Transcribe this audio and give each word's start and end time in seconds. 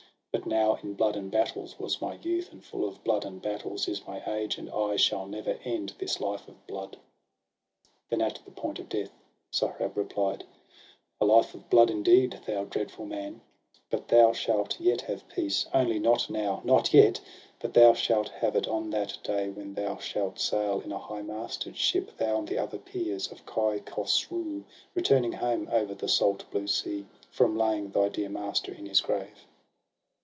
But 0.33 0.45
now 0.45 0.75
in 0.75 0.93
blood 0.93 1.17
and 1.17 1.29
battles 1.29 1.77
was 1.77 2.01
my 2.01 2.13
youth, 2.15 2.53
And 2.53 2.63
full 2.63 2.87
of 2.87 3.03
blood 3.03 3.25
and 3.25 3.41
battles 3.41 3.89
is 3.89 4.07
my 4.07 4.23
age. 4.25 4.57
And 4.57 4.69
I 4.69 4.95
shall 4.95 5.27
never 5.27 5.59
end 5.65 5.91
this 5.99 6.21
life 6.21 6.47
of 6.47 6.65
blood.' 6.67 6.95
Then, 8.09 8.21
at 8.21 8.39
the 8.45 8.51
point 8.51 8.79
of 8.79 8.87
death, 8.87 9.11
Sohrab 9.51 9.97
replied:—' 9.97 10.45
A 11.19 11.25
life 11.25 11.53
of 11.53 11.69
blood 11.69 11.89
indeed, 11.91 12.39
thou 12.47 12.63
dreadful 12.63 13.05
man! 13.05 13.41
But 13.89 14.07
thou 14.07 14.31
shalt 14.31 14.79
yet 14.79 15.01
have 15.01 15.27
peace; 15.27 15.65
only 15.73 15.99
not 15.99 16.29
now, 16.29 16.61
Not 16.63 16.93
yet! 16.93 17.19
but 17.59 17.73
thou 17.73 17.93
shalt 17.93 18.29
have 18.29 18.55
it 18.55 18.69
on 18.69 18.89
that 18.91 19.17
day. 19.23 19.49
When 19.49 19.73
thou 19.73 19.97
shalt 19.97 20.39
sail 20.39 20.79
in 20.79 20.93
a 20.93 20.97
high 20.97 21.23
masted 21.23 21.75
ship. 21.75 22.15
Thou 22.15 22.37
and 22.39 22.47
the 22.47 22.57
other 22.57 22.77
peers 22.79 23.29
of 23.33 23.45
Kai 23.45 23.79
Khosroo, 23.81 24.63
Returning 24.95 25.33
home 25.33 25.67
over 25.69 25.93
the 25.93 26.07
salt 26.07 26.45
blue 26.51 26.67
sea, 26.67 27.05
From 27.31 27.57
laying 27.57 27.89
thy 27.91 28.07
dear 28.07 28.29
master 28.29 28.73
in 28.73 28.85
his 28.85 29.01
grave.' 29.01 29.45